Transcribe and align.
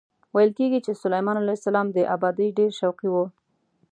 ویل 0.33 0.51
کېږي 0.57 0.79
چې 0.85 0.91
سلیمان 1.03 1.35
علیه 1.41 1.57
السلام 1.59 1.87
د 1.91 1.97
ابادۍ 2.15 2.49
ډېر 2.57 2.71
شوقي 2.79 3.07
و. 3.11 3.15